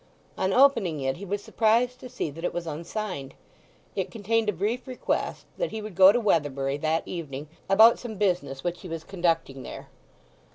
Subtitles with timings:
[0.35, 3.35] On opening it he was surprised to see that it was unsigned.
[3.95, 8.15] It contained a brief request that he would go to Weatherbury that evening about some
[8.15, 9.89] business which he was conducting there.